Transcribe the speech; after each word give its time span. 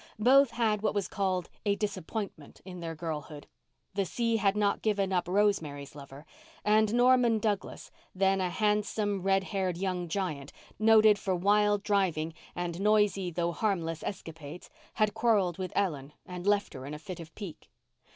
Both 0.17 0.49
had 0.49 0.81
what 0.81 0.95
was 0.95 1.07
called 1.07 1.47
"a 1.63 1.75
disappointment" 1.75 2.59
in 2.65 2.79
their 2.79 2.95
girlhood. 2.95 3.45
The 3.93 4.03
sea 4.05 4.37
had 4.37 4.57
not 4.57 4.81
given 4.81 5.13
up 5.13 5.27
Rosemary's 5.27 5.93
lover; 5.93 6.25
and 6.65 6.91
Norman 6.95 7.37
Douglas, 7.37 7.91
then 8.15 8.41
a 8.41 8.49
handsome, 8.49 9.21
red 9.21 9.43
haired 9.43 9.77
young 9.77 10.07
giant, 10.07 10.51
noted 10.79 11.19
for 11.19 11.35
wild 11.35 11.83
driving 11.83 12.33
and 12.55 12.81
noisy 12.81 13.29
though 13.29 13.51
harmless 13.51 14.01
escapades, 14.01 14.71
had 14.95 15.13
quarrelled 15.13 15.59
with 15.59 15.71
Ellen 15.75 16.13
and 16.25 16.47
left 16.47 16.73
her 16.73 16.87
in 16.87 16.95
a 16.95 16.97
fit 16.97 17.19
of 17.19 17.35
pique. 17.35 17.69